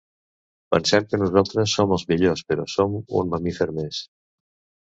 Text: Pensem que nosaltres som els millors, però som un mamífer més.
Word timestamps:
Pensem 0.75 1.05
que 1.11 1.19
nosaltres 1.23 1.75
som 1.79 1.93
els 1.97 2.05
millors, 2.13 2.43
però 2.53 2.67
som 2.79 2.99
un 3.21 3.33
mamífer 3.35 3.69
més. 3.81 4.01